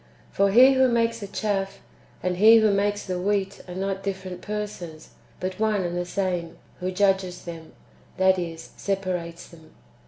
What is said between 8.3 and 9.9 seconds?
is, separates them.